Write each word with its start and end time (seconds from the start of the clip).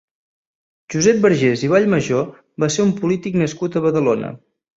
Josep 0.95 1.19
Vergés 1.25 1.63
i 1.67 1.69
Vallmajor 1.73 2.25
va 2.65 2.71
ser 2.77 2.87
un 2.87 2.95
polític 3.03 3.39
nascut 3.45 3.79
a 3.83 3.87
Badalona. 3.87 4.35